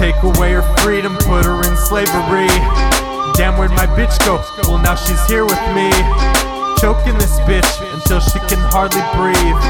Take 0.00 0.16
away 0.22 0.56
her 0.56 0.64
freedom, 0.80 1.12
put 1.28 1.44
her 1.44 1.60
in 1.60 1.76
slavery. 1.76 2.48
Damn, 3.36 3.60
where'd 3.60 3.76
my 3.76 3.84
bitch 3.84 4.16
go? 4.24 4.40
Well, 4.64 4.80
now 4.80 4.94
she's 4.96 5.20
here 5.28 5.44
with 5.44 5.60
me. 5.76 5.92
Choking 6.80 7.20
this 7.20 7.36
bitch 7.44 7.68
until 7.92 8.18
she 8.18 8.40
can 8.48 8.56
hardly 8.72 9.04
breathe. 9.12 9.60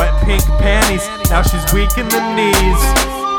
Wet 0.00 0.16
pink 0.24 0.40
panties, 0.56 1.04
now 1.28 1.42
she's 1.44 1.60
weak 1.76 1.92
in 2.00 2.08
the 2.08 2.24
knees. 2.32 2.80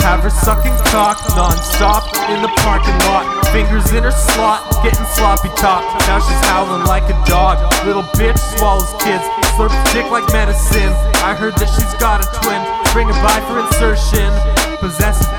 Have 0.05 0.21
her 0.21 0.29
sucking 0.29 0.77
cock 0.93 1.17
non-stop 1.33 2.05
in 2.29 2.45
the 2.45 2.53
parking 2.61 2.93
lot. 3.09 3.25
Fingers 3.49 3.89
in 3.97 4.03
her 4.03 4.13
slot, 4.13 4.61
getting 4.85 5.09
sloppy 5.17 5.49
top. 5.57 5.81
Now 6.05 6.21
she's 6.21 6.41
howling 6.45 6.85
like 6.85 7.09
a 7.09 7.17
dog. 7.25 7.57
Little 7.83 8.05
bitch 8.13 8.37
swallows 8.37 8.93
kids, 9.01 9.25
slurps 9.57 9.73
dick 9.91 10.05
like 10.11 10.29
medicine. 10.31 10.93
I 11.25 11.33
heard 11.33 11.57
that 11.57 11.69
she's 11.73 11.97
got 11.97 12.21
a 12.21 12.29
twin. 12.45 12.61
Bring 12.93 13.09
her 13.09 13.19
by 13.25 13.41
for 13.49 13.57
insertion. 13.57 14.29
Possessive 14.77 15.36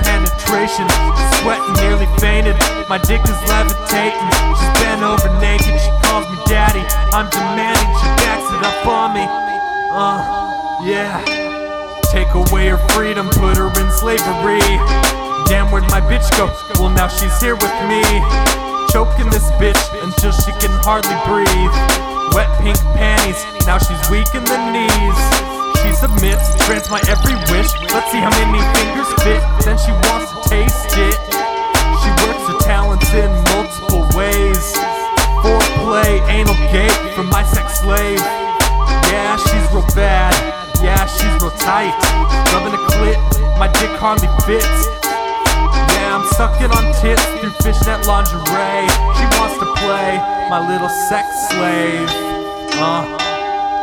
sweating 0.68 1.74
nearly 1.80 2.06
fainted. 2.20 2.56
My 2.88 2.98
dick 2.98 3.22
is 3.24 3.38
levitating. 3.48 4.28
She's 4.58 4.74
bent 4.82 5.02
over 5.02 5.28
naked. 5.40 5.74
She 5.80 5.90
calls 6.04 6.28
me 6.28 6.36
daddy. 6.46 6.84
I'm 7.16 7.30
demanding. 7.30 7.92
She 8.00 8.08
backs 8.20 8.48
it 8.52 8.62
up 8.64 8.86
on 8.86 9.14
me. 9.14 9.24
Uh, 9.92 10.20
yeah. 10.84 11.24
Take 12.12 12.32
away 12.32 12.68
her 12.68 12.80
freedom, 12.96 13.28
put 13.28 13.56
her 13.56 13.68
in 13.68 13.88
slavery. 13.92 14.64
Damn, 15.48 15.72
where'd 15.72 15.88
my 15.88 16.00
bitch 16.00 16.28
go? 16.36 16.48
Well, 16.80 16.92
now 16.92 17.08
she's 17.08 17.36
here 17.40 17.56
with 17.56 17.76
me. 17.88 18.04
Choking 18.92 19.28
this 19.28 19.44
bitch 19.60 19.80
until 20.00 20.32
she 20.32 20.52
can 20.60 20.72
hardly 20.84 21.16
breathe. 21.28 21.76
Wet 22.32 22.48
pink 22.60 22.76
panties, 22.96 23.40
now 23.66 23.76
she's 23.76 24.00
weak 24.08 24.28
in 24.36 24.44
the 24.44 24.58
knees. 24.72 25.20
She 25.84 25.92
submits, 25.96 26.56
grants 26.64 26.88
my 26.88 27.00
every 27.08 27.36
wish. 27.52 27.72
Let's 27.92 28.12
see 28.12 28.20
how 28.20 28.32
many 28.32 28.60
fingers 28.76 29.08
fit. 29.24 29.40
Then 29.64 29.76
she 29.76 29.92
wants 30.08 30.27
gate 36.72 36.92
from 37.14 37.28
my 37.30 37.42
sex 37.44 37.80
slave. 37.80 38.18
Yeah, 39.08 39.36
she's 39.36 39.66
real 39.72 39.86
bad. 39.94 40.34
Yeah, 40.82 41.06
she's 41.06 41.32
real 41.40 41.50
tight. 41.58 41.94
Rubbing 42.52 42.74
a 42.74 42.76
clit, 42.92 43.18
my 43.58 43.68
dick 43.68 43.90
hardly 43.96 44.28
fits. 44.44 44.86
Yeah, 45.96 46.16
I'm 46.16 46.26
sucking 46.36 46.70
on 46.70 46.92
tits 47.00 47.24
through 47.40 47.54
fishnet 47.64 48.06
lingerie. 48.06 48.88
She 49.16 49.24
wants 49.40 49.56
to 49.58 49.66
play 49.80 50.18
my 50.50 50.60
little 50.68 50.90
sex 51.08 51.26
slave. 51.48 52.08
Uh, 52.78 53.02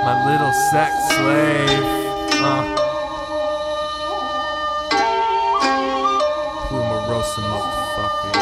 my 0.05 0.15
little 0.29 0.53
sex 0.71 0.91
slave. 1.09 1.83
Uh. 2.39 2.63
Plumaro$a 6.69 7.41
motherfucker. 7.41 8.33